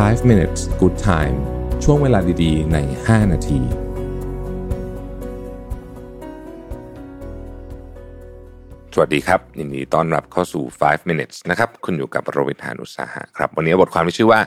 [0.00, 1.36] 5 minutes good time
[1.84, 3.60] ช่วงเวลาดีๆ ใน 5 นาที
[8.94, 14.40] สวัสดีครับ ยินดีต้อนรับเข้าสู่ 5 minutes นะครับ คุณอยู่กับโรวิทหานุสาหะครับ วันนี้บทความที่ชื่อว่า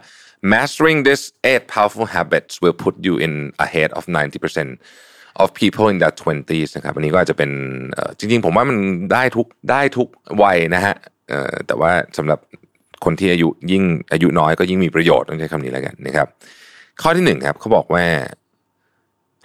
[0.54, 3.34] mastering this eight powerful habits will put you in
[3.66, 7.52] ahead of 90% of people in their 20s นะครับ อันนี้ก็อาจจะเป็น
[8.18, 8.78] จริงๆ ผมว่ามัน
[9.14, 10.08] ได้ทุกได้ทุก
[10.44, 10.96] วัยนะฮะ
[11.68, 12.40] แต่ว่าสำหรับ
[13.06, 13.84] คนที่อายุยิ่ง
[14.14, 16.28] อายุน้อยก็ยิ่งมีประโยชน์ต้องใช้คำนี้แล้วกันนะครับ
[17.02, 18.06] ข้อที่หนึ่งครับเขาบอกว่า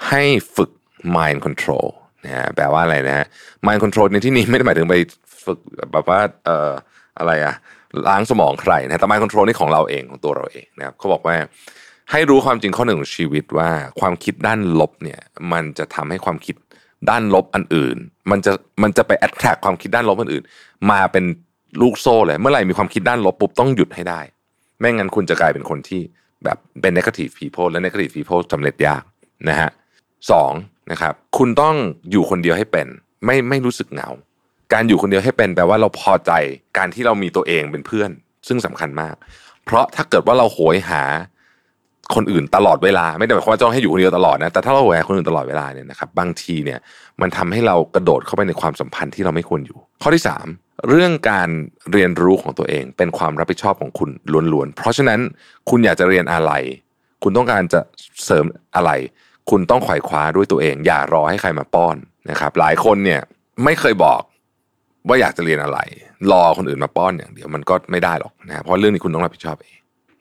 [0.09, 0.23] ให้
[0.57, 0.71] ฝึก
[1.17, 1.87] mind control
[2.25, 3.27] นะฮะแปลว่าอะไรนะฮะ
[3.67, 4.97] mind control ในที่นี้ไม่ได้หมายถึงไป
[5.45, 5.59] ฝึก
[5.93, 6.71] แบบว่าเอ่อ
[7.19, 7.55] อะไรอะ
[8.09, 11.37] ล้างสมองใครนะแต่ mind control นี่ของเราเองของตัวเราเองนะครับเขาบอกว่า
[12.11, 15.21] ให้รู้ความจริงข้อหนึ่งของชีวิตว่าความคิดด้านลบเนี่ย
[15.53, 16.57] มันจะทำให้ความคิด
[17.11, 17.97] ด้านลบอันอื่น
[18.31, 20.45] มันจะมันจะไป attract ความคิดด้านลบอันอื่น
[20.91, 21.25] มาเป็น
[21.81, 24.21] ลูกโซ่เลย เมื่อไหร่มีความคิดด้านลบปุ๊บต้องหยุดให้ได้
[24.79, 26.01] ไม่งั้นคุณจะกลายเป็นคนที่
[26.45, 29.03] แบบเป็น negative people และ negative people สำเร็จยาก
[29.49, 29.71] นะฮะ
[30.31, 30.53] สอง
[30.91, 31.75] นะครับ คุณต้อง
[32.11, 32.87] อยู่คนเดียวให้เป็น
[33.25, 34.09] ไม่ไม่รู้สึกเหงา
[34.73, 36.33] การอยู่คนเดียวให้เป็นแปลว่าเราพอใจ
[36.79, 38.11] การที่เรามีตัวเองเป็นเพื่อน
[38.49, 39.15] ซึ่งสำคัญมาก
[39.65, 41.03] เพราะถ้าเกิดว่าเราโหยหา
[42.15, 46.79] คนอื่นตลอดเวลา ไม่ได้หมายความว่าต้องให้อยู่คนเดียวตลอดนะแต่ถ้าเราโหยหาคนอื่นตลอดเวลาเนี่ยนะครับบางทีเนี่ย
[47.21, 50.47] มันทำให้เรากระโดดเข้าไปในความสัมพันธ์ที่เราไม่ควรอยู่ ข้อที่สาม
[50.89, 51.49] เรื่องการ
[51.93, 54.11] เรียนรู้ของตัวเอง เป็นความรับผิดชอบของคุณ
[54.53, 55.21] ล้วนๆเพราะฉะนั้น
[55.71, 56.53] คุณอยากจะเรียนอะไร
[57.23, 57.81] คุณต้องการจะ
[58.25, 58.45] เสริม
[58.77, 58.91] อะไร
[59.51, 61.97] คุณต้องไขวายคว้าด้วยตัวเอง อย่ารอให้ใครมาป้อน
[62.31, 63.21] นะครับหลายคนเนี่ย
[63.65, 64.23] ไม่เคยบอก
[65.09, 65.79] ว่าอยากจะเรียนอะไร
[66.33, 69.79] รอคนอื่นมาป้อนอย่างเดียวมันก็ไม่ได้หรอกนะเพราะเรื่องนี้คุณต้องรับผิดชอบเอง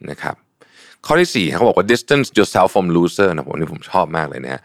[0.09, 0.35] นะครับ
[1.05, 4.61] ข้อที่สี่เขาบอกว่า distance yourself from loser นะผมนี่ผมชอบมากเลยนะฮะ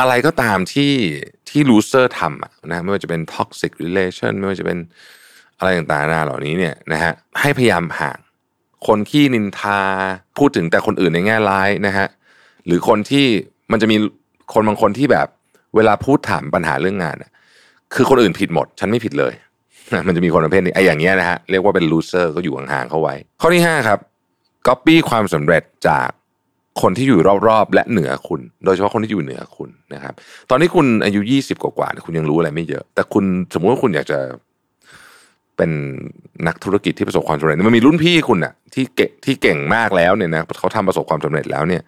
[0.00, 0.92] อะไรก็ตามที่
[1.48, 4.78] ที่ loser ทำนะไม่ว่าจะเป็น toxic relation ไม่ว่าจะเป็น
[5.58, 8.18] อะไรต่างๆนาเหล่านี้เนี่ยนะฮะให้พยายามห่าง
[8.86, 9.80] คนขี้นินทา
[10.38, 12.06] พูดถึงแต่คนอื่นในแง่ร้ายนะฮะ
[12.66, 13.26] หรือคนที่
[13.72, 13.96] มันจะมี
[14.54, 15.28] คนบางคนที่แบบ
[15.76, 17.16] เวลาพูดถามปัญหาเรื่องงาน
[17.94, 19.32] คือคนอื่นผิดหมด ฉันไม่ผิดเลย
[20.06, 23.98] มันจะมีคนประเภทนี้ไอ้อย่างเงี้ยนะฮะเรียกว่าเป็น loser ก็อยู่ห่างๆเข้าไว้ ข้อที่ห้าครับ
[24.66, 26.08] ก๊อปปี้ความสำเร็จจาก
[26.82, 30.14] คนที่อยู่รอบๆ และเหนือคุณ โดยเฉพาะคนที่อยู่เหนือคุณนะครับ
[30.50, 33.24] ตอนนี้คุณอายุยี่สิบกว่าๆคุณยังรู้อะไรไม่เยอะ แต่คุณ
[33.54, 34.18] สมมุติว่าคุณอยากจะ
[35.56, 35.70] เป็น
[36.46, 41.82] นักธุรกิจที่ประสบความสำเร็จมันมีรุ่นพี่คุณอะที่เก่งที่เก่งมากแล้วเนี่ยนะเขาทำประสบความสำเร็จแล้วเนี่ย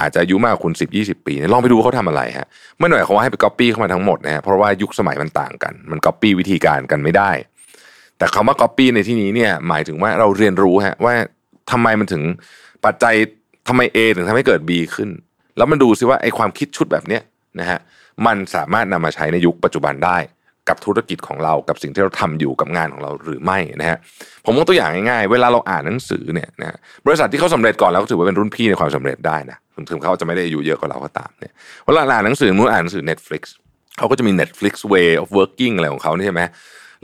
[0.00, 2.46] อาจจะอายุมากกว่าคุณสิบยี่สิบปีลองไปดูเขาทำอะไรฮะ
[2.78, 7.30] ไม่หน่อยเขาว่าให้ไปก๊อปปี้เขามาทั้งหมดนะฮะเพราะว่ายุคสมัยมันต่างกัน มันก๊อปปี้วิธีการกันไม่ได้
[8.18, 11.14] แต่คำว่าก๊อปปี้ในที่นี้เนี่ยหมายถึงว่าเราเรียนรู้ฮะว่า
[11.70, 12.22] ทำไมมันถึง
[12.84, 13.14] ปัจจัย
[13.68, 15.10] ทำไม A ถึงทำให้เกิด B ขึ้น
[15.56, 17.22] แล้วมันดูซิว่าไอ้ความคิดชุดแบบเนี้ย
[17.60, 17.78] นะฮะ
[18.26, 20.18] มันสามารถนำมาใช้ในยุคปัจจุบันได้
[20.68, 23.98] กับธุรกิจของเรากับสิ่งที่เราทำอยู่กับงานของเราหรือไม่นะฮะ
[24.44, 29.58] ผมยกตัวอย่างง่ายๆ เวลาเราอ่านหนังสือเนี่ยนะบริษัทที่เขาสาเร็จก่อนแล้วก็ถือว่าเป็นรุ่นพี่ในความสำเร็จได้นะ
[29.90, 31.52] ถึงเขาจะไม่ได้อายุเยอะกว่าเราก็ตามเนี่ย
[31.84, 33.42] เวลาอ่านหนังสือมื่ออ่านหนังสือ Netflix
[33.98, 36.42] เขาก็จะมี Netflix way of working อะไรของเขาใช่ไหม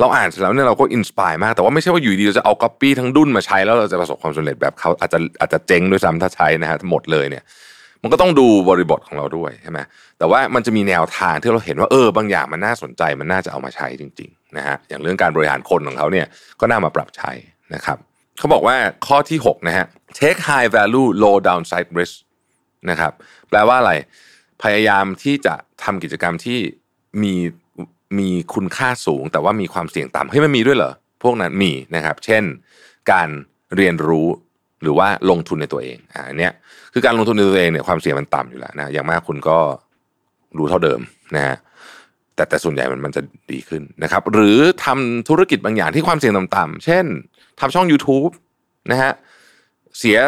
[0.00, 7.44] เราอ่านเสร็จแล้วเนี่ยเราก็ inspire มาก แต่ว่าไม่ใช่ว่าอยู่ดีเราจะเอาก๊อปปี้ทั้งดุ้นมาใช้แล้วเราจะประสบความสำเร็จแบบเขาอาจจะอาจจะเจ๊งด้วยซ้ำถ้าใช้นะฮะหมดเลยเนี่ย
[8.02, 9.78] มันก็ต้องดูบริบทของเราด้วยใช่ไหม
[10.18, 16.26] แต่ว่ามันจะมีแนวทางที่เราเห็นว่าเออบางอย่างมันน่าสนใจมันน่าจะเอามาใช้จริงๆนะฮะอย่างเรื่องการบริหารคนของเขาเนี่ย
[16.60, 17.32] ก็น่ามาปรับใช้
[17.74, 17.98] นะครับ
[18.38, 18.76] เขาบอกว่า
[19.06, 19.86] ข้อที่6นะฮะ
[20.20, 22.14] take high value low downside risk
[22.90, 23.12] นะครับ
[23.48, 23.92] แปลว่าอะไร
[24.62, 26.58] พยายามที่จะทำกิจกรรมที่
[27.22, 27.34] มี
[28.18, 30.92] มีคุณค่าสูง แต่ว่ามีความเสี่ยงต่ำเฮ้ยมันมีด้วยเหรอ
[31.22, 32.42] พวกนั้นมีนะครับ เช่น
[33.12, 33.28] การ
[33.76, 34.28] เรียนรู้
[34.82, 36.52] หรือว่าลงทุนในตัวเองอ่าเนี้ย
[36.92, 39.58] คือการลงทุนในตัวเองเนี่ยความเสี่ยงมันต่ำอยู่แล้วนะอย่างมากคุณก็
[40.58, 41.00] รู้เท่าเดิม
[41.36, 41.56] นะฮะ
[42.34, 47.04] แต่แต่ส่วนใหญ่มันมันจะดีขึ้นนะครับ หรือทำธุรกิจบางอย่างที่ความเสี่ยงต่ำๆเช่น
[47.60, 48.32] ทำช่อง YouTube
[48.90, 49.12] นะฮะ
[49.98, 50.18] เสีย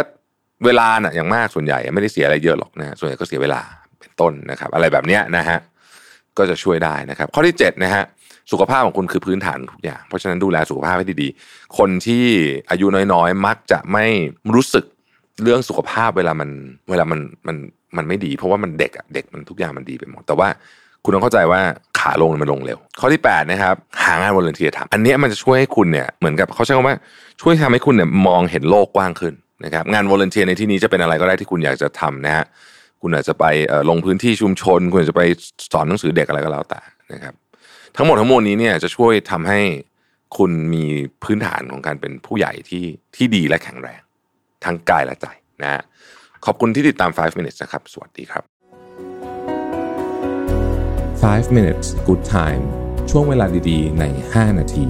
[0.64, 3.60] เวลาน่ะอย่างมากส่วนใหญ่ ไม่ได้เสียอะไรเยอะหรอกนะส่วนใหญ่ก็เสียเวลา
[4.00, 5.58] เป็นต้นนะครับ อะไรแบบเนี้ยนะฮะ
[6.38, 8.04] ก็จะช่วยได้นะครับ ข้อที่7นะฮะ
[8.52, 12.24] สุขภาพของคุณคือพื้นฐานทุกอย่าง เพราะฉะนั้นดูแลสุขภาพให้ดีๆ คนที่
[12.70, 14.06] อายุน้อยๆ มักจะไม่
[14.54, 14.84] รู้สึก
[15.42, 16.50] เรื่องสุขภาพเวลามัน
[16.90, 17.56] เวลามันมัน
[17.96, 20.48] มันไม่ดี เพราะว่ามันเด็กอะเด็กมันทุกอย่างมันดีไปหมด แต่ว่า
[21.04, 21.60] คุณต้องเข้าใจว่า
[21.98, 23.74] ขาลงมันลงเร็ว ข้อที่8นะครับ
[24.04, 26.96] หางานวอลเนเทียทำอันนี้มันจะช่วยให้คุณเนี่ยเหมือนกับเขาใช้คำว่า
[27.40, 29.34] ช่วยทำให้คุณเนี่ยมองเห็นโลกกว้างขึ้น
[29.64, 32.44] นะครับงานวอลเนเทียในที่นี้จะเป็นอะไรก็ได้ที่คุณอยากจะทำนะฮะ
[33.08, 33.46] คุณอาจจะไป
[33.90, 35.22] ลงพื้นที่ชุมชน คุณอาจจะไป
[35.72, 36.80] สอนหนังสือเด็กอะไรก็แล้วแต่
[37.12, 37.34] นะครับ
[37.96, 39.60] ทั้งหมดทั้งมวลนี้เนี่ยจะช่วยทำให้
[40.36, 40.84] คุณมี
[41.24, 42.84] พื้นฐานของการเป็นผู้ใหญ่ที่
[43.16, 44.00] ที่ดีและแข็งแรง
[44.64, 45.26] ทั้งกายและใจ
[45.62, 45.82] นะฮะ
[46.44, 48.44] ขอบคุณที่ติดตาม 5 minutes นะครับ สวัสดีครับ
[51.22, 52.62] 5 minutes good time
[53.10, 54.86] ช่วงเวลาดีๆ ใน 5 นาที